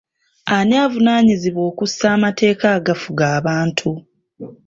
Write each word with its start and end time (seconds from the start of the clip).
Ani 0.55 0.75
avunaanyizibwa 0.85 1.63
okussa 1.71 2.05
amateeka 2.17 2.65
agafuga 2.77 3.23
abantu? 3.37 3.89